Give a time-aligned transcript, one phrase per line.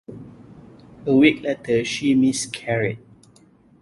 [1.05, 2.97] A week later she miscarried.